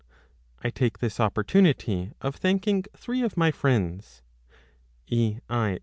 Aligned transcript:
I 0.63 0.71
take 0.71 0.97
this 0.97 1.19
opportunity 1.19 2.11
of 2.21 2.35
thanking 2.35 2.85
three 2.97 3.21
of 3.21 3.37
my 3.37 3.51
friends, 3.51 4.23
E. 5.05 5.37
I. 5.47 5.77